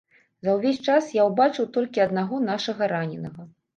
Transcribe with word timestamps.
За 0.47 0.53
ўвесь 0.55 0.79
час 0.93 1.11
я 1.17 1.27
ўбачыў 1.29 1.67
толькі 1.75 2.03
аднаго 2.09 2.43
нашага 2.49 2.89
раненага. 2.97 3.41